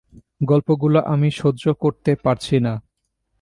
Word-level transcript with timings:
গল্পগুলো 0.41 0.99
আমি 1.13 1.29
সহ্য 1.31 1.63
করতে 1.81 2.11
পারছি 2.23 2.55
না। 2.65 2.73